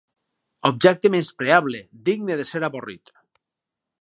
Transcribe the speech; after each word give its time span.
Objecte 0.69 1.11
menyspreable, 1.15 1.83
digne 2.09 2.41
de 2.41 2.49
ser 2.55 2.63
avorrit. 2.71 3.15